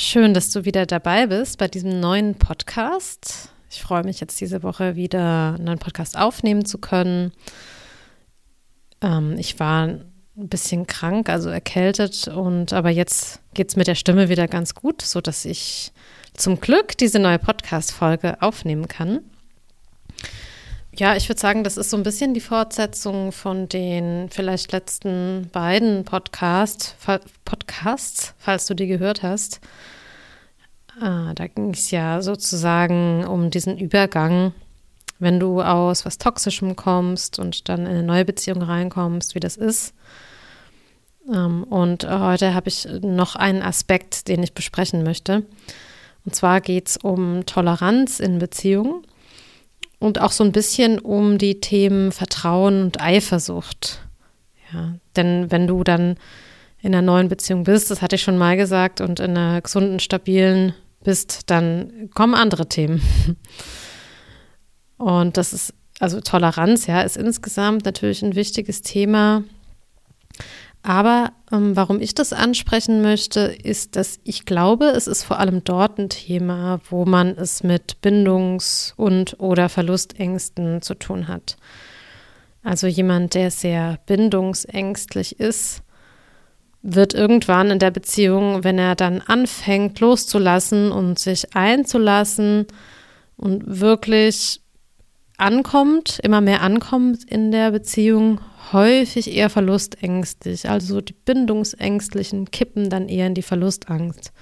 [0.00, 3.50] Schön, dass du wieder dabei bist bei diesem neuen Podcast.
[3.68, 7.32] Ich freue mich jetzt diese Woche wieder einen neuen Podcast aufnehmen zu können.
[9.00, 10.04] Ähm, ich war ein
[10.36, 15.02] bisschen krank, also erkältet und aber jetzt geht es mit der Stimme wieder ganz gut,
[15.02, 15.90] sodass ich
[16.32, 19.22] zum Glück diese neue Podcast-Folge aufnehmen kann.
[20.98, 25.48] Ja, ich würde sagen, das ist so ein bisschen die Fortsetzung von den vielleicht letzten
[25.52, 26.96] beiden Podcast,
[27.44, 29.60] Podcasts, falls du die gehört hast.
[31.00, 34.52] Ah, da ging es ja sozusagen um diesen Übergang,
[35.20, 39.56] wenn du aus was Toxischem kommst und dann in eine neue Beziehung reinkommst, wie das
[39.56, 39.94] ist.
[41.32, 45.44] Ähm, und heute habe ich noch einen Aspekt, den ich besprechen möchte.
[46.24, 49.04] Und zwar geht es um Toleranz in Beziehungen
[49.98, 54.00] und auch so ein bisschen um die Themen Vertrauen und Eifersucht.
[54.72, 56.16] Ja, denn wenn du dann
[56.80, 59.98] in einer neuen Beziehung bist, das hatte ich schon mal gesagt, und in einer gesunden,
[59.98, 63.02] stabilen bist, dann kommen andere Themen.
[64.96, 69.44] Und das ist, also Toleranz, ja, ist insgesamt natürlich ein wichtiges Thema.
[70.82, 75.64] Aber ähm, warum ich das ansprechen möchte, ist, dass ich glaube, es ist vor allem
[75.64, 81.56] dort ein Thema, wo man es mit Bindungs- und oder Verlustängsten zu tun hat.
[82.62, 85.82] Also jemand, der sehr bindungsängstlich ist,
[86.82, 92.66] wird irgendwann in der Beziehung, wenn er dann anfängt loszulassen und sich einzulassen
[93.36, 94.60] und wirklich
[95.38, 98.40] ankommt, immer mehr ankommt in der Beziehung,
[98.72, 100.68] häufig eher verlustängstlich.
[100.68, 104.32] Also die Bindungsängstlichen kippen dann eher in die Verlustangst.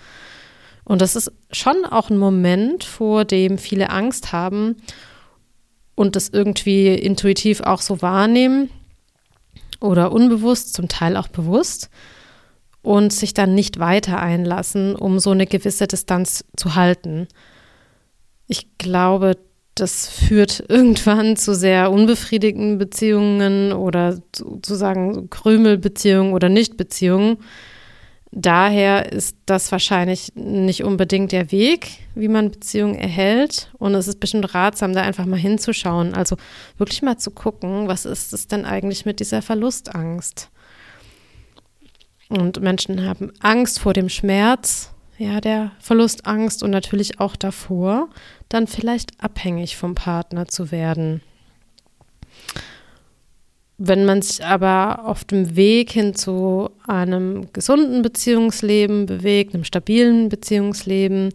[0.84, 4.76] Und das ist schon auch ein Moment, vor dem viele Angst haben
[5.94, 8.70] und das irgendwie intuitiv auch so wahrnehmen
[9.80, 11.90] oder unbewusst, zum Teil auch bewusst
[12.82, 17.26] und sich dann nicht weiter einlassen, um so eine gewisse Distanz zu halten.
[18.46, 19.36] Ich glaube,
[19.76, 27.38] das führt irgendwann zu sehr unbefriedigenden Beziehungen oder sozusagen Krümelbeziehungen oder Nichtbeziehungen.
[28.32, 33.70] Daher ist das wahrscheinlich nicht unbedingt der Weg, wie man Beziehungen erhält.
[33.78, 36.12] Und es ist bestimmt ratsam, da einfach mal hinzuschauen.
[36.12, 36.36] Also
[36.76, 40.50] wirklich mal zu gucken, was ist es denn eigentlich mit dieser Verlustangst?
[42.28, 48.08] Und Menschen haben Angst vor dem Schmerz ja, der Verlustangst und natürlich auch davor,
[48.48, 51.22] dann vielleicht abhängig vom Partner zu werden.
[53.78, 60.28] Wenn man sich aber auf dem Weg hin zu einem gesunden Beziehungsleben bewegt, einem stabilen
[60.28, 61.30] Beziehungsleben,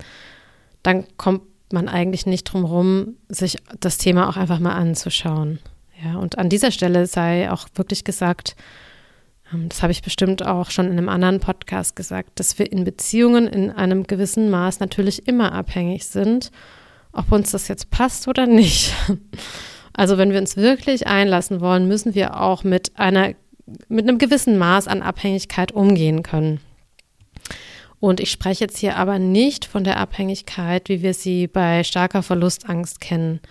[0.82, 5.60] dann kommt man eigentlich nicht drum herum, sich das Thema auch einfach mal anzuschauen.
[6.04, 8.56] Ja, und an dieser Stelle sei auch wirklich gesagt,
[9.54, 13.48] das habe ich bestimmt auch schon in einem anderen Podcast gesagt, dass wir in Beziehungen
[13.48, 16.52] in einem gewissen Maß natürlich immer abhängig sind,
[17.12, 18.94] ob uns das jetzt passt oder nicht.
[19.94, 23.34] Also wenn wir uns wirklich einlassen wollen, müssen wir auch mit einer
[23.90, 26.62] mit einem gewissen Maß an Abhängigkeit umgehen können.
[28.00, 32.24] Und ich spreche jetzt hier aber nicht von der Abhängigkeit, wie wir sie bei starker
[32.24, 33.42] Verlustangst kennen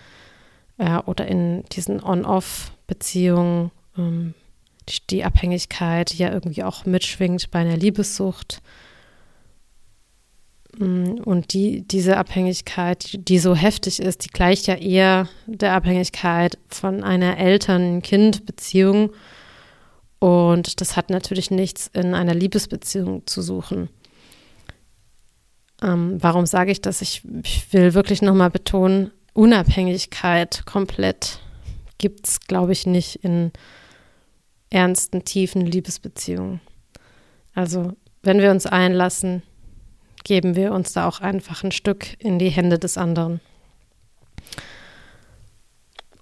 [0.77, 4.33] äh, oder in diesen On-Off-Beziehungen, ähm,
[5.09, 8.61] die Abhängigkeit, die ja irgendwie auch mitschwingt bei einer Liebessucht.
[10.77, 15.73] Mm, und die, diese Abhängigkeit, die, die so heftig ist, die gleicht ja eher der
[15.73, 19.11] Abhängigkeit von einer Eltern-Kind-Beziehung.
[20.19, 23.89] Und das hat natürlich nichts in einer Liebesbeziehung zu suchen.
[25.81, 27.01] Ähm, warum sage ich das?
[27.01, 31.39] Ich, ich will wirklich nochmal betonen, Unabhängigkeit komplett
[31.97, 33.51] gibt es, glaube ich, nicht in
[34.71, 36.61] ernsten, tiefen Liebesbeziehungen.
[37.53, 37.93] Also,
[38.23, 39.43] wenn wir uns einlassen,
[40.23, 43.41] geben wir uns da auch einfach ein Stück in die Hände des anderen.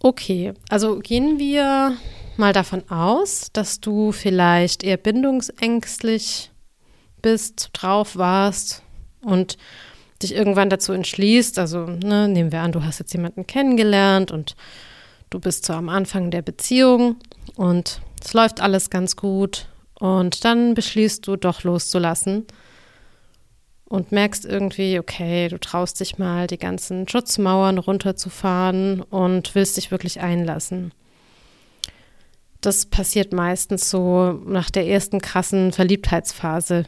[0.01, 1.97] Okay, also gehen wir
[2.37, 6.51] mal davon aus, dass du vielleicht eher bindungsängstlich
[7.21, 8.81] bist, drauf warst
[9.21, 9.57] und
[10.21, 14.55] dich irgendwann dazu entschließt, also ne, nehmen wir an, du hast jetzt jemanden kennengelernt und
[15.29, 17.17] du bist so am Anfang der Beziehung
[17.55, 19.67] und es läuft alles ganz gut
[19.99, 22.45] und dann beschließt du doch loszulassen
[23.85, 29.91] und merkst irgendwie, okay, du traust dich mal, die ganzen Schutzmauern runterzufahren und willst dich
[29.91, 30.93] wirklich einlassen.
[32.61, 36.85] Das passiert meistens so nach der ersten krassen Verliebtheitsphase,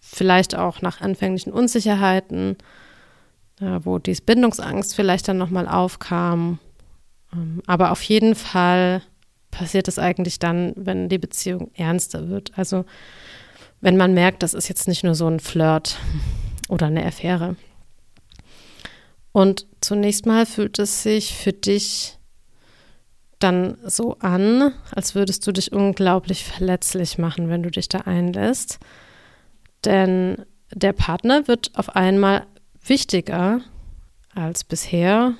[0.00, 2.56] vielleicht auch nach anfänglichen Unsicherheiten,
[3.58, 6.58] wo die Bindungsangst vielleicht dann nochmal aufkam.
[7.32, 9.02] Ähm, aber auf jeden Fall
[9.56, 12.52] passiert es eigentlich dann, wenn die Beziehung ernster wird.
[12.56, 12.84] Also
[13.80, 15.98] wenn man merkt, das ist jetzt nicht nur so ein Flirt.
[16.68, 17.56] oder eine Affäre.
[19.32, 22.18] Und zunächst mal fühlt es sich für dich
[23.38, 28.78] dann so an, als würdest du dich unglaublich verletzlich machen, wenn du dich da einlässt.
[29.84, 32.46] Denn der Partner wird auf einmal
[32.84, 33.60] wichtiger
[34.34, 35.34] als bisher.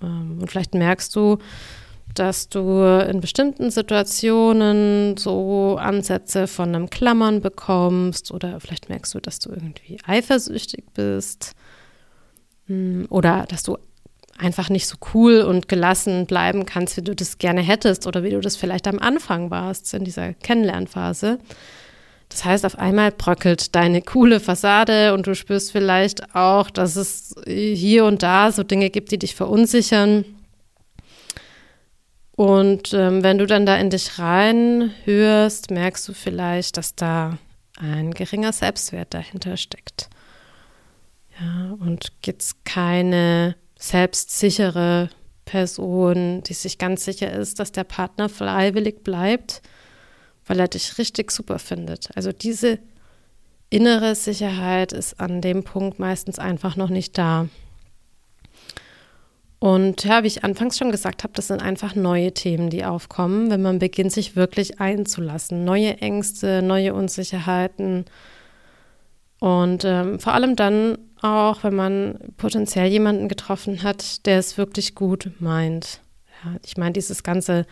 [0.00, 1.38] Ähm, und vielleicht merkst du,
[2.14, 9.20] dass du in bestimmten Situationen so Ansätze von einem Klammern bekommst oder vielleicht merkst du,
[9.20, 11.52] dass du irgendwie eifersüchtig bist
[12.66, 13.78] hm, oder dass du
[14.38, 18.30] einfach nicht so cool und gelassen bleiben kannst, wie du das gerne hättest oder wie
[18.30, 21.38] du das vielleicht am Anfang warst in dieser Kennenlernphase.
[22.28, 27.34] Das heißt, auf einmal bröckelt deine coole Fassade und du spürst vielleicht auch, dass es
[27.46, 30.24] hier und da so Dinge gibt, die dich verunsichern.
[32.38, 37.36] Und ähm, wenn du dann da in dich reinhörst, merkst du vielleicht, dass da
[37.76, 40.08] ein geringer Selbstwert dahinter steckt.
[41.40, 45.10] Ja, und jetzt keine selbstsichere
[45.46, 49.60] Person, die sich ganz sicher ist, dass der Partner freiwillig bleibt,
[50.46, 52.16] weil er dich richtig super findet.
[52.16, 52.78] Also diese
[53.68, 57.48] innere Sicherheit ist an dem Punkt meistens einfach noch nicht da.
[59.60, 63.50] Und ja, wie ich anfangs schon gesagt habe, das sind einfach neue Themen, die aufkommen,
[63.50, 65.64] wenn man beginnt, sich wirklich einzulassen.
[65.64, 68.04] Neue Ängste, neue Unsicherheiten.
[69.40, 74.94] Und ähm, vor allem dann auch, wenn man potenziell jemanden getroffen hat, der es wirklich
[74.94, 76.00] gut meint.
[76.44, 77.66] Ja, ich meine, dieses ganze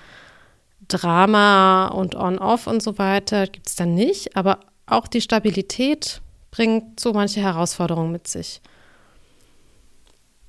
[0.88, 6.98] Drama und On-Off und so weiter gibt es dann nicht, aber auch die Stabilität bringt
[6.98, 8.60] so manche Herausforderungen mit sich.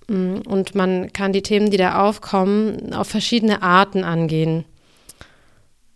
[0.08, 4.66] Mm, und man kann die Themen, die da aufkommen, auf verschiedene Arten angehen.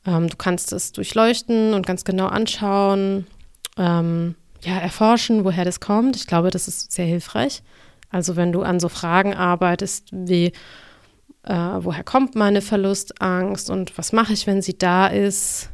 [0.06, 3.28] Ähm, du kannst es durchleuchten und ganz genau anschauen,
[3.78, 6.16] ähm, ja, erforschen, woher das kommt.
[6.16, 7.64] Ich glaube, das ist sehr hilfreich.
[8.10, 10.52] Also wenn du an so Fragen arbeitest wie,
[11.44, 15.70] äh, woher kommt meine Verlustangst und was mache ich, wenn sie da ist?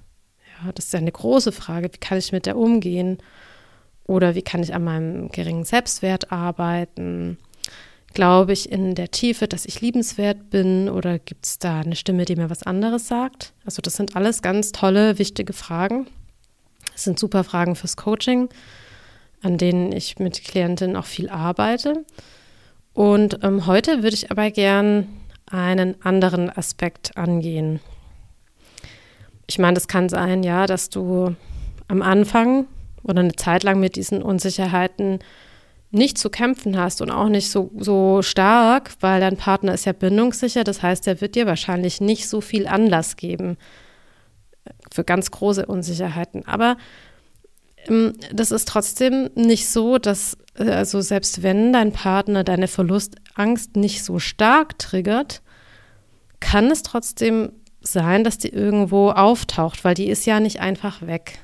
[0.45, 1.89] Ja, das ist ja eine große Frage.
[1.91, 3.17] Wie kann ich mit der umgehen?
[4.05, 7.37] Oder wie kann ich an meinem geringen Selbstwert arbeiten?
[8.17, 10.89] Glaube ich in der Tiefe, dass ich liebenswert bin?
[10.89, 13.53] Oder gibt es da eine Stimme, die mir was anderes sagt?
[13.63, 16.07] Also das sind alles ganz tolle, wichtige Fragen.
[16.93, 18.49] Das sind super Fragen fürs Coaching,
[19.43, 22.05] an denen ich mit Klientinnen auch viel arbeite.
[22.95, 25.07] Und ähm, heute würde ich aber gern
[25.45, 27.81] einen anderen Aspekt angehen.
[29.45, 31.35] Ich meine, das kann sein, ja, dass du
[31.87, 32.65] am Anfang
[33.03, 35.19] oder eine Zeit lang mit diesen Unsicherheiten
[35.91, 39.93] nicht zu kämpfen hast und auch nicht so, so stark, weil dein Partner ist ja
[39.93, 40.63] bindungssicher.
[40.63, 43.57] Das heißt, er wird dir wahrscheinlich nicht so viel Anlass geben
[44.91, 46.45] für ganz große Unsicherheiten.
[46.45, 46.77] Aber
[47.87, 53.75] ähm, das ist trotzdem nicht so, dass, äh, also selbst wenn dein Partner deine Verlustangst
[53.75, 55.41] nicht so stark triggert,
[56.39, 57.51] kann es trotzdem
[57.81, 61.39] sein, dass die irgendwo auftaucht, weil die ist ja nicht einfach weg.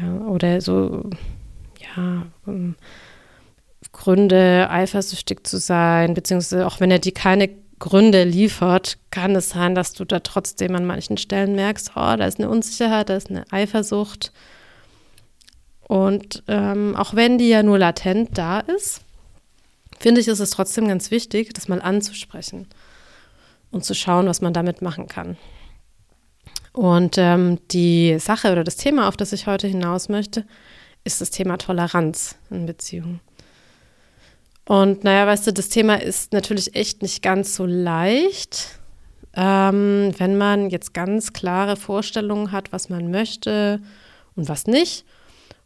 [0.00, 1.10] Ja, oder so,
[1.96, 2.76] ja, um,
[3.92, 7.48] Gründe, eifersüchtig zu sein, beziehungsweise auch wenn er die keine
[7.78, 12.26] Gründe liefert, kann es sein, dass du da trotzdem an manchen Stellen merkst, oh, da
[12.26, 14.32] ist eine Unsicherheit, da ist eine Eifersucht.
[15.88, 19.02] Und ähm, auch wenn die ja nur latent da ist,
[19.98, 22.66] finde ich, ist es trotzdem ganz wichtig, das mal anzusprechen
[23.70, 25.36] und zu schauen, was man damit machen kann.
[26.72, 30.44] Und ähm, die Sache oder das Thema, auf das ich heute hinaus möchte,
[31.06, 33.20] ist das Thema Toleranz in Beziehungen.
[34.66, 38.80] Und naja, weißt du, das Thema ist natürlich echt nicht ganz so leicht,
[39.34, 43.80] ähm, wenn man jetzt ganz klare Vorstellungen hat, was man möchte
[44.34, 45.04] und was nicht.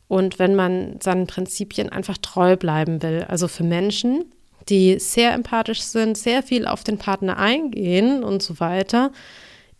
[0.07, 3.25] Und wenn man seinen Prinzipien einfach treu bleiben will.
[3.29, 4.25] Also für Menschen,
[4.69, 9.13] die sehr empathisch sind, sehr viel auf den Partner eingehen und so weiter,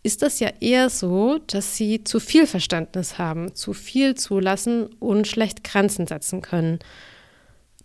[0.03, 5.27] ist das ja eher so, dass sie zu viel Verständnis haben, zu viel zulassen und
[5.27, 6.79] schlecht Grenzen setzen können.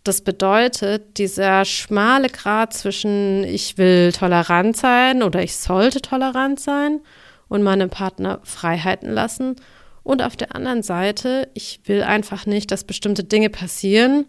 [0.02, 7.00] Das bedeutet, dieser schmale Grad zwischen ich will tolerant sein oder ich sollte tolerant sein
[7.48, 9.56] und meinem Partner Freiheiten lassen
[10.02, 14.26] und auf der anderen Seite, ich will einfach nicht, dass bestimmte Dinge passieren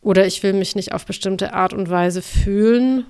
[0.00, 3.04] oder ich will mich nicht auf bestimmte Art und Weise fühlen,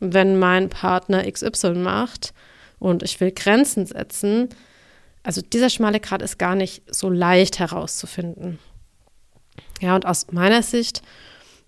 [0.00, 2.34] wenn mein Partner XY macht
[2.78, 4.48] und ich will Grenzen setzen.
[5.22, 8.58] Also dieser schmale Grad ist gar nicht so leicht herauszufinden.
[9.80, 11.02] Ja, und aus meiner Sicht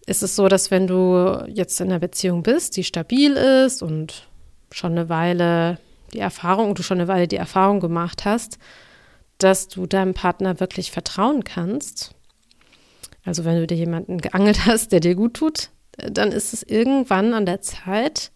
[0.06, 4.28] ist es so, dass wenn du jetzt in einer Beziehung bist, die stabil ist und
[4.72, 5.78] schon eine Weile
[6.12, 8.58] die Erfahrung, du schon eine Weile die Erfahrung gemacht hast,
[9.38, 12.14] dass du deinem Partner wirklich vertrauen kannst,
[13.24, 17.34] Also wenn du dir jemanden geangelt hast, der dir gut tut, dann ist es irgendwann
[17.34, 18.32] an der Zeit,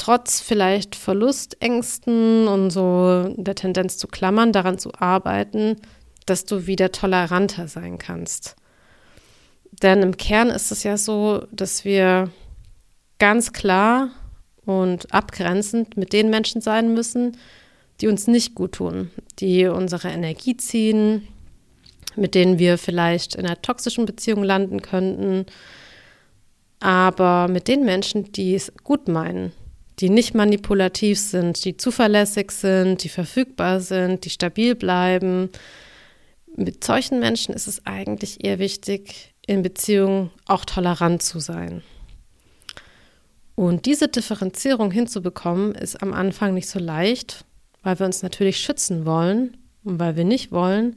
[0.00, 5.76] trotz vielleicht Verlustängsten und so der Tendenz zu klammern, daran zu arbeiten,
[6.24, 8.56] dass du wieder toleranter sein kannst.
[9.82, 12.30] Denn im Kern ist es ja so, dass wir
[13.18, 14.08] ganz klar
[14.64, 17.36] und abgrenzend mit den Menschen sein müssen,
[18.00, 21.28] die uns nicht gut tun, die unsere Energie ziehen,
[22.16, 25.44] mit denen wir vielleicht in einer toxischen Beziehung landen könnten,
[26.80, 29.52] aber mit den Menschen, die es gut meinen,
[30.00, 35.50] die nicht manipulativ sind, die zuverlässig sind, die verfügbar sind, die stabil bleiben.
[36.56, 41.82] Mit solchen Menschen ist es eigentlich eher wichtig, in Beziehungen auch tolerant zu sein.
[43.54, 47.44] Und diese Differenzierung hinzubekommen, ist am Anfang nicht so leicht,
[47.82, 50.96] weil wir uns natürlich schützen wollen und weil wir nicht wollen,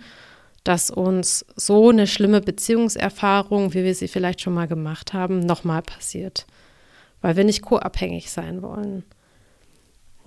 [0.64, 5.82] dass uns so eine schlimme Beziehungserfahrung, wie wir sie vielleicht schon mal gemacht haben, nochmal
[5.82, 6.46] passiert.
[7.24, 9.04] Weil wir nicht co-abhängig sein wollen.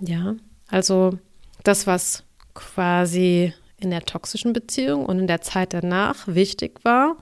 [0.00, 0.34] Ja,
[0.68, 1.18] also
[1.62, 2.24] das, was
[2.54, 7.16] quasi in der toxischen Beziehung und in der Zeit danach wichtig war,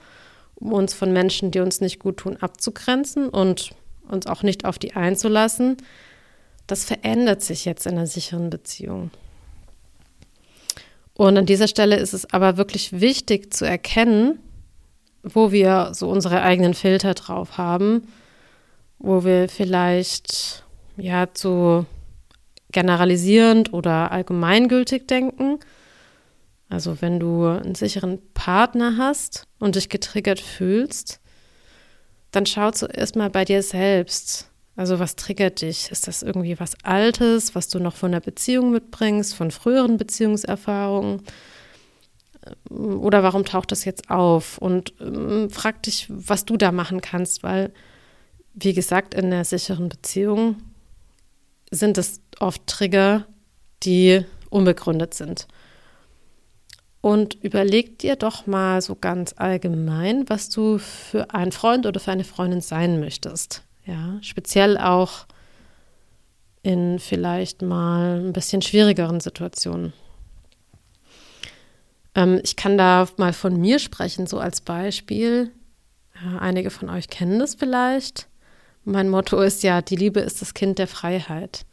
[0.54, 3.73] um uns von Menschen, die uns nicht gut tun, abzugrenzen und
[4.09, 5.76] uns auch nicht auf die einzulassen,
[6.69, 9.11] das verändert sich jetzt in einer sicheren Beziehung.
[11.14, 14.38] Und an dieser Stelle ist es aber wirklich wichtig zu erkennen,
[15.25, 18.07] wo wir so unsere eigenen Filter drauf haben,
[18.99, 20.65] wo wir vielleicht
[20.97, 21.87] ja zu
[22.73, 25.59] generalisierend oder allgemeingültig denken.
[26.69, 31.21] Also wenn du einen sicheren Partner hast und dich getriggert fühlst,
[32.33, 34.51] dann schau zuerst mal bei dir selbst.
[34.77, 35.91] Also was triggert dich?
[35.93, 41.23] Ist das irgendwie was Altes, was du noch von der Beziehung mitbringst, von früheren Beziehungserfahrungen?
[42.69, 44.59] Oder warum taucht das jetzt auf?
[44.59, 47.73] Und ähm, frag dich, was du da machen kannst, weil,
[48.55, 50.57] wie gesagt, in einer sicheren Beziehung
[51.71, 53.27] sind es oft Trigger,
[53.83, 55.47] die unbegründet sind.
[57.01, 62.13] Und überleg dir doch mal so ganz allgemein, was du für einen Freund oder für
[62.13, 63.63] eine Freundin sein möchtest.
[63.85, 65.27] Ja, speziell auch
[66.63, 69.93] in vielleicht mal ein bisschen schwierigeren Situationen.
[72.15, 75.53] Ähm, ich kann da mal von mir sprechen, so als Beispiel.
[76.15, 78.29] Ja, einige von euch kennen das vielleicht.
[78.85, 81.64] Mein Motto ist ja, die Liebe ist das Kind der Freiheit.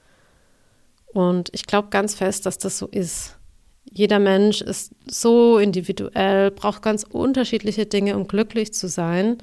[1.07, 3.37] Und ich glaube ganz fest, dass das so ist.
[3.83, 9.37] Jeder Mensch ist so individuell, braucht ganz unterschiedliche Dinge, um glücklich zu sein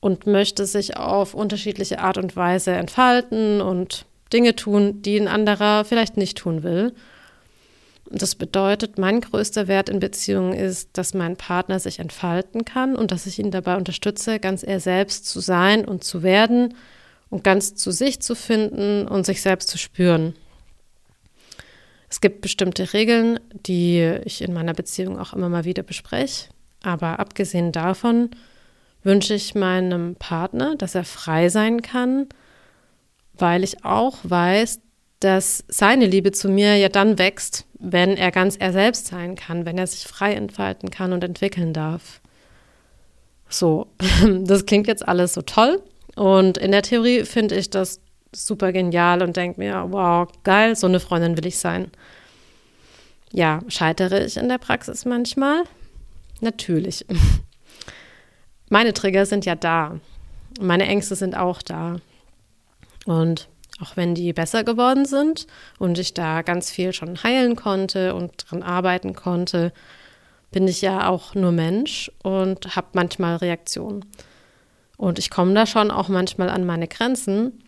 [0.00, 5.84] und möchte sich auf unterschiedliche Art und Weise entfalten und Dinge tun, die ein anderer
[5.84, 6.94] vielleicht nicht tun will.
[8.10, 13.10] Das bedeutet, mein größter Wert in Beziehungen ist, dass mein Partner sich entfalten kann und
[13.12, 16.74] dass ich ihn dabei unterstütze, ganz er selbst zu sein und zu werden
[17.28, 20.34] und ganz zu sich zu finden und sich selbst zu spüren.
[22.08, 26.48] Es gibt bestimmte Regeln, die ich in meiner Beziehung auch immer mal wieder bespreche.
[26.82, 28.30] Aber abgesehen davon
[29.02, 32.26] wünsche ich meinem Partner, dass er frei sein kann,
[33.34, 34.80] weil ich auch weiß,
[35.20, 39.64] dass seine Liebe zu mir ja dann wächst, wenn er ganz er selbst sein kann,
[39.64, 42.20] wenn er sich frei entfalten kann und entwickeln darf.
[43.48, 43.86] So,
[44.44, 45.82] das klingt jetzt alles so toll.
[46.16, 48.00] Und in der Theorie finde ich das
[48.34, 51.90] super genial und denke mir, wow, geil, so eine Freundin will ich sein.
[53.32, 55.62] Ja, scheitere ich in der Praxis manchmal?
[56.40, 57.06] Natürlich.
[58.68, 59.98] Meine Trigger sind ja da.
[60.60, 61.96] Meine Ängste sind auch da.
[63.06, 63.48] Und
[63.80, 65.46] auch wenn die besser geworden sind
[65.78, 69.72] und ich da ganz viel schon heilen konnte und dran arbeiten konnte,
[70.50, 74.04] bin ich ja auch nur Mensch und habe manchmal Reaktionen.
[74.96, 77.62] Und ich komme da schon auch manchmal an meine Grenzen.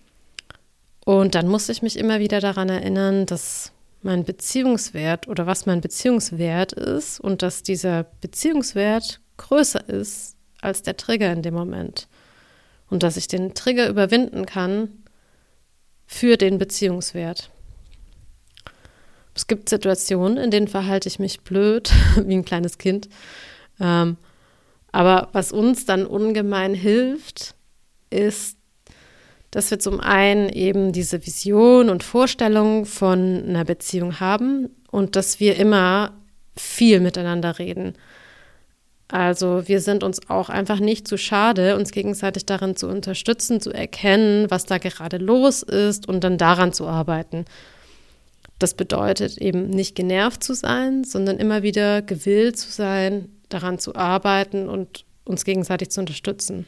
[1.04, 5.80] Und dann muss ich mich immer wieder daran erinnern, dass mein Beziehungswert oder was mein
[5.80, 12.08] Beziehungswert ist und dass dieser Beziehungswert größer ist als der Trigger in dem Moment.
[12.88, 14.99] Und dass ich den Trigger überwinden kann
[16.10, 17.50] für den Beziehungswert.
[19.32, 23.08] Es gibt Situationen, in denen verhalte ich mich blöd, wie ein kleines Kind.
[23.78, 24.16] Ähm,
[24.90, 27.54] aber was uns dann ungemein hilft,
[28.10, 28.56] ist
[29.52, 35.40] dass wir zum einen eben diese Vision und Vorstellung von einer Beziehung haben und dass
[35.40, 36.12] wir immer
[36.56, 37.94] viel miteinander reden.
[39.10, 43.72] Also wir sind uns auch einfach nicht zu schade, uns gegenseitig darin zu unterstützen, zu
[43.72, 47.44] erkennen, was da gerade los ist und dann daran zu arbeiten.
[48.60, 53.96] Das bedeutet eben nicht genervt zu sein, sondern immer wieder gewillt zu sein, daran zu
[53.96, 56.66] arbeiten und uns gegenseitig zu unterstützen.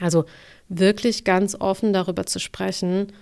[0.00, 0.24] Also
[0.68, 3.12] wirklich ganz offen darüber zu sprechen,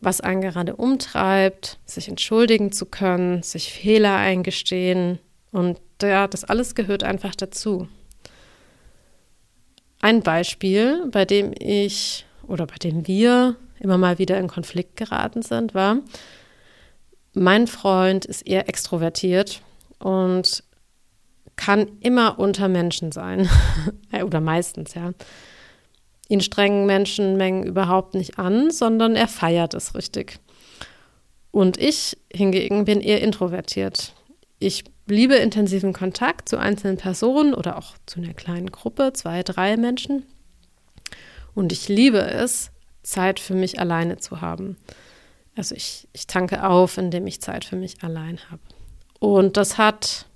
[0.00, 5.20] was einen gerade umtreibt, sich entschuldigen zu können, sich Fehler eingestehen.
[5.52, 5.78] Und
[6.08, 7.88] ja, das alles gehört einfach dazu.
[10.00, 15.42] Ein Beispiel, bei dem ich oder bei dem wir immer mal wieder in Konflikt geraten
[15.42, 15.98] sind, war,
[17.34, 19.62] mein Freund ist eher extrovertiert
[19.98, 20.64] und
[21.56, 23.48] kann immer unter Menschen sein.
[24.24, 25.12] oder meistens, ja.
[26.28, 30.38] Ihn strengen Menschenmengen überhaupt nicht an, sondern er feiert es richtig.
[31.50, 34.14] Und ich hingegen bin eher introvertiert.
[34.60, 39.78] Ich liebe intensiven Kontakt zu einzelnen Personen oder auch zu einer kleinen Gruppe, zwei, drei
[39.78, 40.26] Menschen.
[41.54, 42.70] Und ich liebe es,
[43.02, 44.76] Zeit für mich alleine zu haben.
[45.56, 48.60] Also ich, ich tanke auf, indem ich Zeit für mich allein habe.
[49.18, 50.26] Und das hat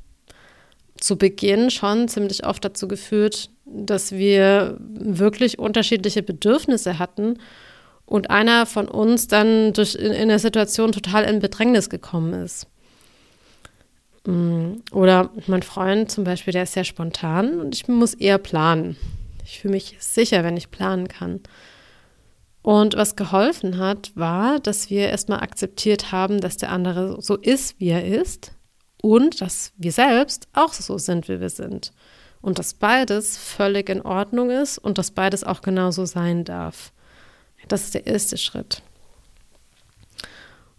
[0.98, 7.38] zu Beginn schon ziemlich oft dazu geführt, dass wir wirklich unterschiedliche Bedürfnisse hatten
[8.06, 12.66] und einer von uns dann durch, in, in der Situation total in Bedrängnis gekommen ist.
[14.26, 18.96] Mm, oder mein Freund zum Beispiel, der ist sehr spontan und ich muss eher planen.
[19.44, 21.40] Ich fühle mich sicher, wenn ich planen kann.
[22.62, 27.78] Und was geholfen hat, war, dass wir erstmal akzeptiert haben, dass der andere so ist,
[27.78, 28.52] wie er ist
[29.02, 31.92] und dass wir selbst auch so sind, wie wir sind.
[32.40, 36.92] Und dass beides völlig in Ordnung ist und dass beides auch genauso sein darf.
[37.68, 38.82] Das ist der erste Schritt.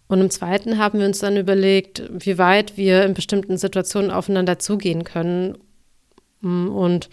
[0.08, 4.58] Und im zweiten haben wir uns dann überlegt, wie weit wir in bestimmten Situationen aufeinander
[4.58, 5.58] zugehen können
[6.42, 7.08] und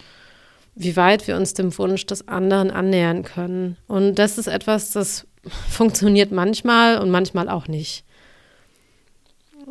[0.75, 3.77] wie weit wir uns dem Wunsch des anderen annähern können.
[3.87, 5.27] Und das ist etwas, das
[5.69, 8.03] funktioniert manchmal und manchmal auch nicht.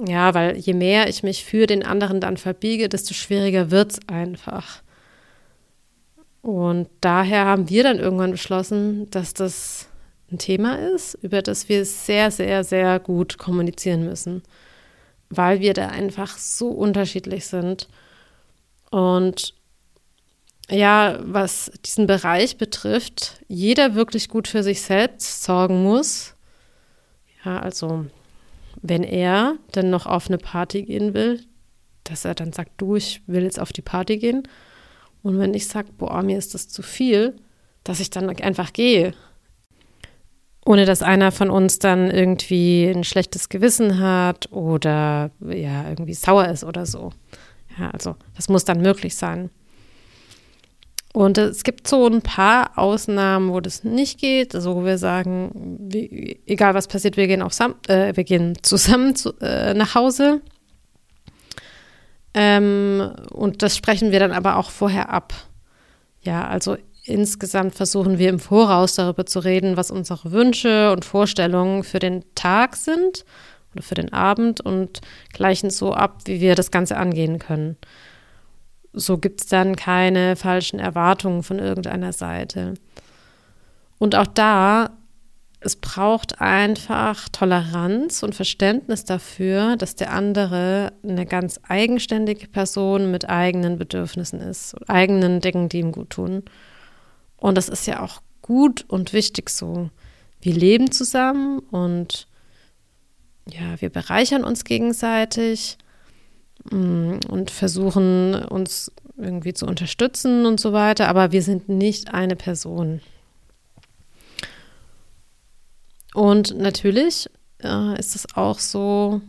[0.06, 4.00] Ja, weil je mehr ich mich für den anderen dann verbiege, desto schwieriger wird es
[4.08, 4.82] einfach.
[6.40, 9.88] Und daher haben wir dann irgendwann beschlossen, dass das
[10.32, 14.42] ein Thema ist, über das wir sehr, sehr, sehr gut kommunizieren müssen,
[15.30, 17.88] weil wir da einfach so unterschiedlich sind.
[18.90, 19.54] Und
[20.70, 26.34] ja, was diesen Bereich betrifft, jeder wirklich gut für sich selbst sorgen muss.
[27.44, 28.06] Ja, also
[28.80, 31.44] wenn er dann noch auf eine Party gehen will,
[32.04, 34.48] dass er dann sagt, du, ich will jetzt auf die Party gehen.
[35.22, 37.36] Und wenn ich sage, boah, mir ist das zu viel,
[37.84, 39.14] dass ich dann einfach gehe.
[40.64, 46.48] Ohne dass einer von uns dann irgendwie ein schlechtes Gewissen hat oder ja, irgendwie sauer
[46.48, 47.10] ist oder so.
[47.78, 49.50] Ja, also das muss dann möglich sein.
[51.12, 54.54] Und es gibt so ein paar Ausnahmen, wo das nicht geht.
[54.54, 57.52] Also wo wir sagen, wie, egal was passiert, wir gehen, auch
[57.88, 60.40] äh, wir gehen zusammen zu, äh, nach Hause.
[62.34, 65.34] Ähm, und das sprechen wir dann aber auch vorher ab.
[66.22, 71.84] Ja, also insgesamt versuchen wir im Voraus darüber zu reden, was unsere Wünsche und Vorstellungen
[71.84, 73.24] für den Tag sind
[73.74, 75.00] oder für den Abend und
[75.32, 77.76] gleichen so ab, wie wir das Ganze angehen können
[78.92, 82.74] so gibt es dann keine falschen Erwartungen von irgendeiner Seite.
[83.98, 84.90] Und auch da,
[85.60, 93.28] es braucht einfach Toleranz und Verständnis dafür, dass der andere eine ganz eigenständige Person mit
[93.28, 96.42] eigenen Bedürfnissen ist, eigenen Dingen, die ihm gut tun.
[97.42, 99.90] Und das ist ja auch gut und wichtig so.
[100.40, 102.26] Wir leben zusammen und
[103.48, 105.76] ja, wir bereichern uns gegenseitig
[106.70, 112.36] Mm, und versuchen uns irgendwie zu unterstützen und so weiter, aber wir sind nicht eine
[112.36, 113.00] Person.
[116.14, 117.28] Und natürlich
[117.62, 119.20] äh, ist es auch so,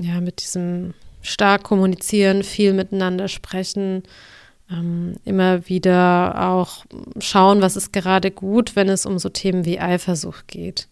[0.00, 4.02] ja, mit diesem stark kommunizieren, viel miteinander sprechen,
[4.74, 6.84] ähm, immer wieder auch
[7.18, 10.88] schauen, was ist gerade gut, wenn es um so Themen wie Eifersucht geht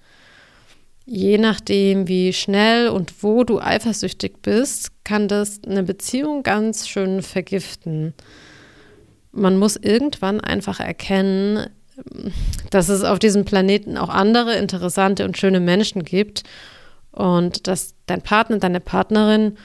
[1.04, 7.22] je nachdem, wie schnell und wo du eifersüchtig bist, kann das eine Beziehung ganz schön
[7.22, 8.14] vergiften.
[9.32, 11.68] Man muss irgendwann einfach erkennen,
[12.70, 16.44] dass es auf diesem Planeten auch andere interessante und schöne Menschen gibt
[17.10, 19.56] und dass dein Partner, deine Partnerin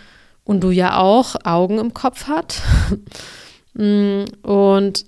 [0.44, 2.62] und du ja auch Augen im Kopf hat.
[3.78, 5.06] und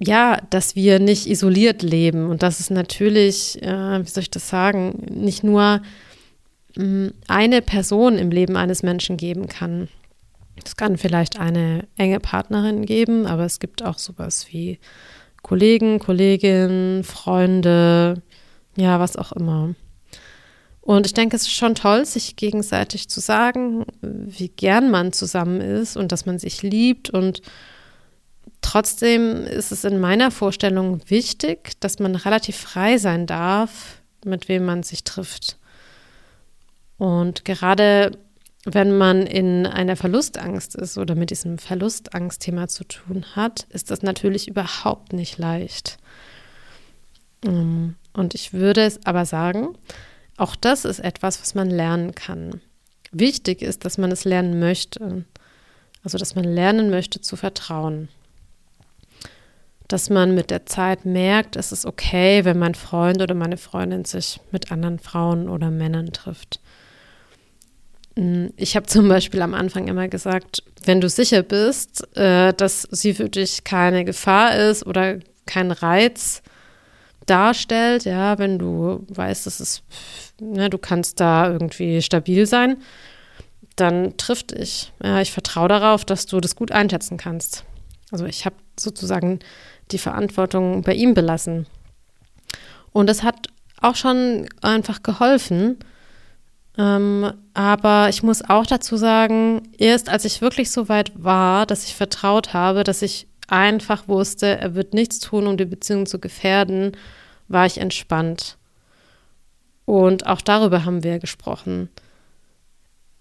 [0.00, 4.48] ja, dass wir nicht isoliert leben und dass es natürlich, äh, wie soll ich das
[4.48, 5.80] sagen, nicht nur
[6.76, 9.88] mh, mm, eine Person im Leben eines Menschen geben kann.
[10.64, 14.78] Es kann vielleicht eine enge Partnerin geben, aber es gibt auch sowas wie
[15.42, 18.22] Kollegen, Kolleginnen, Freunde,
[18.76, 19.74] ja, was auch immer.
[20.84, 25.62] Und ich denke, es ist schon toll, sich gegenseitig zu sagen, wie gern man zusammen
[25.62, 27.40] ist und dass man sich liebt und
[28.60, 34.66] trotzdem ist es in meiner Vorstellung wichtig, dass man relativ frei sein darf, mit wem
[34.66, 35.56] man sich trifft.
[36.98, 38.18] Und gerade
[38.66, 44.02] wenn man in einer Verlustangst ist oder mit diesem Verlustangstthema zu tun hat, ist das
[44.02, 45.96] natürlich überhaupt nicht leicht.
[47.42, 49.78] Ähm, und ich würde es aber sagen,
[50.36, 52.60] auch das ist etwas, was man lernen kann.
[53.12, 55.24] Wichtig ist, dass man es lernen möchte.
[56.02, 58.08] Also, dass man lernen möchte zu vertrauen.
[59.88, 64.04] Dass man mit der Zeit merkt, es ist okay, wenn mein Freund oder meine Freundin
[64.04, 66.60] sich mit anderen Frauen oder Männern trifft.
[68.56, 73.14] Ich habe zum Beispiel am Anfang immer gesagt, wenn du sicher bist, äh, dass sie
[73.14, 76.42] für dich keine Gefahr ist oder kein Reiz
[77.26, 79.82] darstellt, ja, wenn du weißt, dass es,
[80.40, 82.76] ne, du kannst da irgendwie stabil sein,
[83.76, 84.92] dann trifft dich.
[85.02, 87.64] Ja, ich vertraue darauf, dass du das gut einschätzen kannst.
[88.10, 89.40] Also ich habe sozusagen
[89.90, 91.66] die Verantwortung bei ihm belassen.
[92.92, 93.48] Und das hat
[93.80, 95.78] auch schon einfach geholfen,
[96.76, 101.84] ähm, aber ich muss auch dazu sagen, erst als ich wirklich so weit war, dass
[101.84, 106.18] ich vertraut habe, dass ich einfach wusste, er wird nichts tun, um die Beziehung zu
[106.18, 106.92] gefährden,
[107.48, 108.56] war ich entspannt.
[109.84, 111.88] Und auch darüber haben wir gesprochen.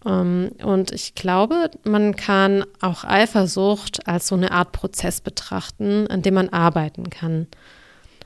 [0.06, 6.22] Ähm, und ich glaube, man kann auch Eifersucht als so eine Art Prozess betrachten, an
[6.22, 7.48] dem man arbeiten kann.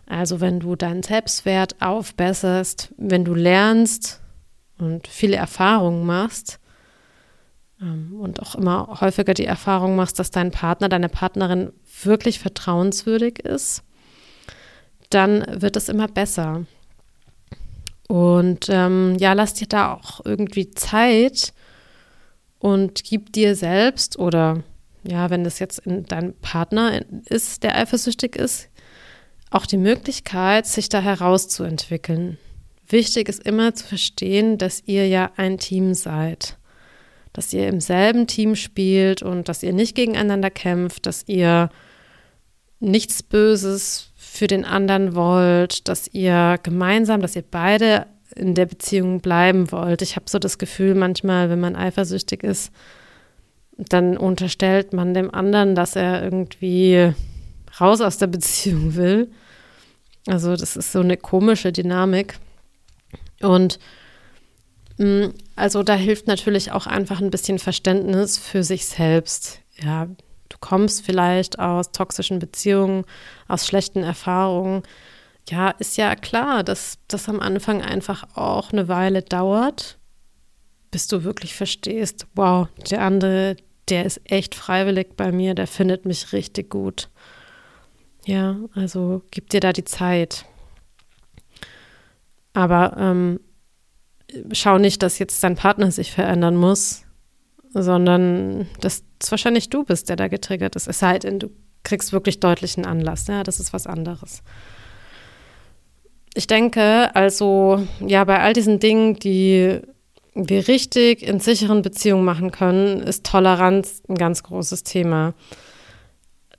[0.05, 4.21] Also wenn du deinen Selbstwert aufbesserst, wenn du lernst,
[4.79, 6.59] und viele Erfahrungen machst
[8.19, 11.71] und auch immer häufiger die Erfahrung machst, dass dein Partner, deine Partnerin
[12.03, 13.83] wirklich vertrauenswürdig ist,
[15.09, 16.65] dann wird es immer besser.
[18.07, 21.53] Und ähm, ja, lass dir da auch irgendwie Zeit
[22.59, 24.63] und gib dir selbst oder
[25.03, 28.69] ja, wenn das jetzt dein Partner ist, der eifersüchtig ist,
[29.49, 32.37] auch die Möglichkeit, sich da herauszuentwickeln.
[32.89, 36.56] Wichtig ist immer zu verstehen, dass ihr ja ein Team seid,
[37.33, 41.69] dass ihr im selben Team spielt und dass ihr nicht gegeneinander kämpft, dass ihr
[42.79, 49.19] nichts Böses für den anderen wollt, dass ihr gemeinsam, dass ihr beide in der Beziehung
[49.19, 50.01] bleiben wollt.
[50.01, 52.71] Ich habe so das Gefühl manchmal, wenn man eifersüchtig ist,
[53.77, 57.13] dann unterstellt man dem anderen, dass er irgendwie
[57.79, 59.29] raus aus der Beziehung will.
[60.27, 62.37] Also das ist so eine komische Dynamik.
[63.41, 63.79] Und
[65.55, 69.59] also da hilft natürlich auch einfach ein bisschen Verständnis für sich selbst.
[69.79, 73.05] Ja, du kommst vielleicht aus toxischen Beziehungen,
[73.47, 74.83] aus schlechten Erfahrungen.
[75.49, 79.97] Ja, ist ja klar, dass das am Anfang einfach auch eine Weile dauert,
[80.91, 83.55] bis du wirklich verstehst, wow, der andere,
[83.89, 87.09] der ist echt freiwillig bei mir, der findet mich richtig gut.
[88.25, 90.45] Ja, also gib dir da die Zeit.
[92.53, 93.39] Aber ähm,
[94.51, 97.03] schau nicht, dass jetzt dein Partner sich verändern muss,
[97.73, 100.87] sondern dass es wahrscheinlich du bist, der da getriggert ist.
[100.87, 101.49] Es sei denn, du
[101.83, 103.27] kriegst wirklich deutlichen Anlass.
[103.27, 104.43] Ja, das ist was anderes.
[106.33, 109.79] Ich denke also, ja, bei all diesen Dingen, die
[110.35, 115.33] wir richtig in sicheren Beziehungen machen können, ist Toleranz ein ganz großes Thema.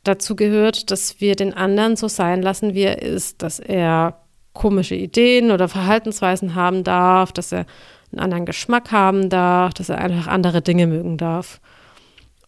[0.02, 4.20] Dazu gehört, dass wir den anderen so sein lassen, wie er ist, dass er
[4.58, 7.64] komische Ideen oder Verhaltensweisen haben darf, dass er
[8.10, 11.60] einen anderen Geschmack haben darf, dass er einfach andere Dinge mögen darf.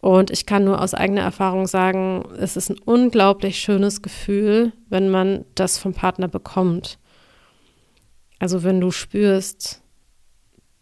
[0.01, 5.09] Und ich kann nur aus eigener Erfahrung sagen, es ist ein unglaublich schönes Gefühl, wenn
[5.09, 6.99] man das vom Partner bekommt.
[8.39, 9.81] Also wenn du spürst,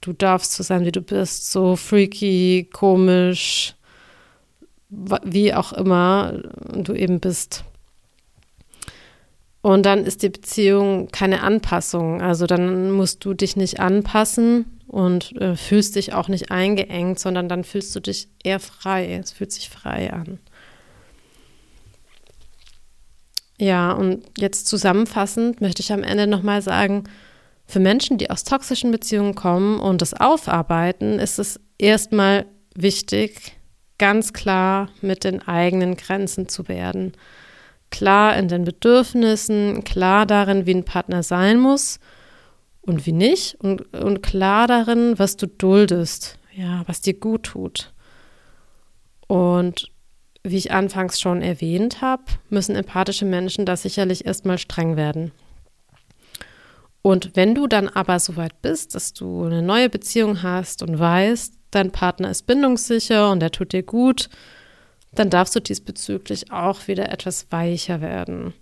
[0.01, 3.75] du darfst so sein, wie du bist, so freaky, komisch,
[4.89, 6.41] wie auch immer
[6.73, 7.65] du eben bist.
[9.61, 12.21] Und dann ist die Beziehung keine Anpassung.
[12.21, 17.49] Also dann musst du dich nicht anpassen und äh, fühlst dich auch nicht eingeengt, sondern
[17.49, 19.19] dann fühlst du dich eher frei.
[19.21, 20.39] Es fühlt sich frei an.
[23.57, 27.03] Ja, und jetzt zusammenfassend möchte ich am Ende nochmal sagen,
[27.65, 33.57] für Menschen, die aus toxischen Beziehungen kommen und das aufarbeiten, ist es erstmal wichtig,
[33.97, 37.11] ganz klar mit den eigenen Grenzen zu werden
[37.91, 41.99] klar in den Bedürfnissen, klar darin, wie ein Partner sein muss
[42.81, 47.93] und wie nicht und, und klar darin, was du duldest, ja, was dir gut tut.
[49.27, 49.91] Und
[50.43, 55.31] wie ich anfangs schon erwähnt habe, müssen empathische Menschen da sicherlich erstmal streng werden.
[57.01, 60.99] Und wenn du dann aber so weit bist, dass du eine neue Beziehung hast und
[60.99, 64.29] weißt, dein Partner ist bindungssicher und er tut dir gut
[65.11, 68.53] dann darfst du diesbezüglich auch wieder etwas weicher werden.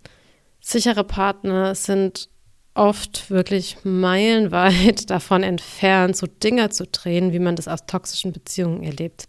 [0.62, 2.30] Sichere Partner sind
[2.74, 8.84] oft wirklich meilenweit davon entfernt, so Dinge zu drehen, wie man das aus toxischen Beziehungen
[8.84, 9.28] erlebt.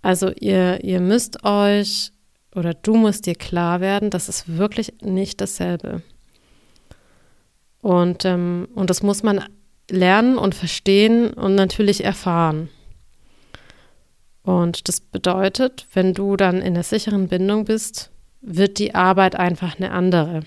[0.00, 2.12] Also ihr, ihr müsst euch
[2.54, 6.02] oder du musst dir klar werden, das ist wirklich nicht dasselbe.
[7.80, 9.44] Und, ähm, und das muss man
[9.90, 12.68] lernen und verstehen und natürlich erfahren.
[14.42, 19.76] Und das bedeutet, wenn du dann in der sicheren Bindung bist, wird die Arbeit einfach
[19.76, 20.40] eine andere.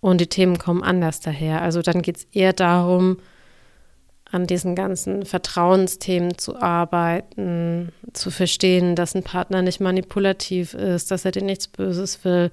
[0.00, 1.62] Und die Themen kommen anders daher.
[1.62, 3.18] Also dann geht es eher darum,
[4.30, 11.24] an diesen ganzen Vertrauensthemen zu arbeiten, zu verstehen, dass ein Partner nicht manipulativ ist, dass
[11.24, 12.50] er dir nichts Böses will.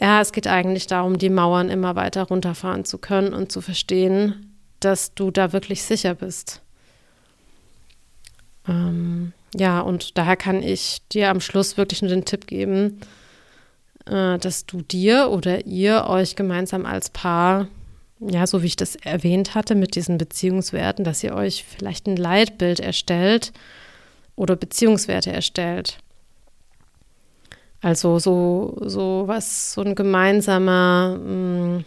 [0.00, 4.56] Ja, es geht eigentlich darum, die Mauern immer weiter runterfahren zu können und zu verstehen,
[4.80, 6.63] dass du da wirklich sicher bist.
[8.68, 13.00] Ähm, ja, und daher kann ich dir am Schluss wirklich nur den Tipp geben,
[14.06, 17.68] äh, dass du dir oder ihr euch gemeinsam als Paar,
[18.20, 22.16] ja, so wie ich das erwähnt hatte mit diesen Beziehungswerten, dass ihr euch vielleicht ein
[22.16, 23.52] Leitbild erstellt
[24.36, 25.98] oder Beziehungswerte erstellt.
[27.80, 31.84] Also so, so was, so ein gemeinsamer, mh, mm,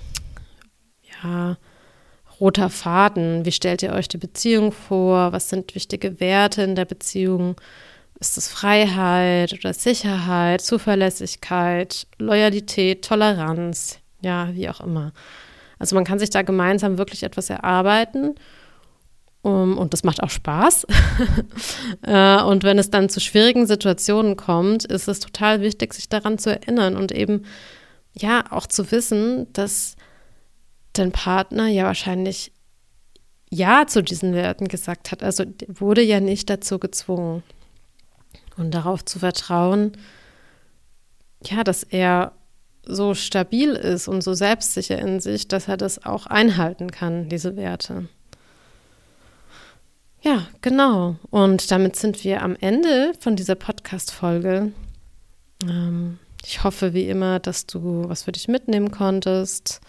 [1.23, 1.57] ja,
[2.39, 3.45] roter Faden.
[3.45, 5.31] Wie stellt ihr euch die Beziehung vor?
[5.31, 7.55] Was sind wichtige Werte in der Beziehung?
[8.19, 13.99] Ist es Freiheit oder Sicherheit, Zuverlässigkeit, Loyalität, Toleranz?
[14.21, 15.13] Ja, wie auch immer.
[15.79, 18.35] Also man kann sich da gemeinsam wirklich etwas erarbeiten.
[19.43, 20.87] Um, und das macht auch Spaß.
[22.03, 26.37] Äh, und wenn es dann zu schwierigen Situationen kommt, ist es total wichtig, sich daran
[26.37, 27.43] zu erinnern und eben
[28.13, 29.95] ja auch zu wissen, dass
[30.99, 32.51] dein Partner ja wahrscheinlich
[33.49, 35.23] Ja zu diesen Werten gesagt hat.
[35.23, 37.43] Also wurde ja nicht dazu gezwungen.
[38.57, 39.93] Und darauf zu vertrauen,
[41.43, 42.31] ja, dass er
[42.83, 47.55] so stabil ist und so selbstsicher in sich, dass er das auch einhalten kann, diese
[47.55, 48.07] Werte.
[50.21, 51.17] Ja, genau.
[51.29, 54.71] Und damit sind wir am Ende von dieser Podcast-Folge.
[55.63, 59.81] Ähm, ich hoffe, wie immer, dass du was für dich mitnehmen konntest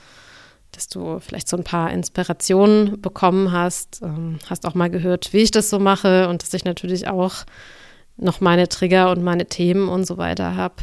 [0.73, 5.39] dass du vielleicht so ein paar Inspirationen bekommen hast, ähm, hast auch mal gehört, wie
[5.39, 7.45] ich das so mache und dass ich natürlich auch
[8.17, 10.77] noch meine Trigger und meine Themen und so weiter habe.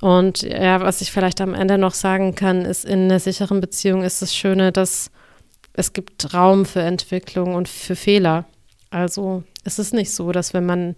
[0.00, 4.02] Und ja, was ich vielleicht am Ende noch sagen kann, ist, in einer sicheren Beziehung
[4.02, 5.10] ist das Schöne, dass
[5.72, 8.46] es gibt Raum für Entwicklung und für Fehler.
[8.88, 10.94] Also es ist nicht so, dass wenn man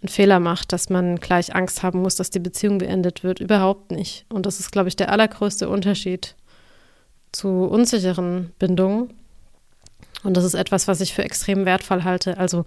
[0.00, 3.40] einen Fehler macht, dass man gleich Angst haben muss, dass die Beziehung beendet wird.
[3.40, 4.26] Überhaupt nicht.
[4.28, 6.36] Und das ist, glaube ich, der allergrößte Unterschied
[7.32, 9.12] zu unsicheren Bindungen.
[10.24, 12.38] Und das ist etwas, was ich für extrem wertvoll halte.
[12.38, 12.64] Also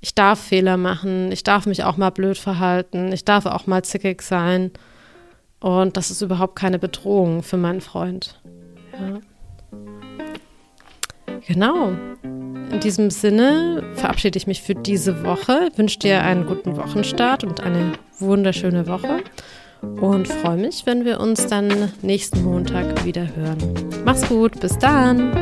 [0.00, 3.82] ich darf Fehler machen, ich darf mich auch mal blöd verhalten, ich darf auch mal
[3.82, 4.70] zickig sein.
[5.60, 8.40] Und das ist überhaupt keine Bedrohung für meinen Freund.
[8.92, 9.20] Ja.
[11.46, 11.92] Genau.
[12.22, 17.60] In diesem Sinne verabschiede ich mich für diese Woche, wünsche dir einen guten Wochenstart und
[17.60, 19.22] eine wunderschöne Woche
[20.00, 23.58] und freue mich, wenn wir uns dann nächsten Montag wieder hören.
[24.04, 25.32] Mach's gut, bis dann!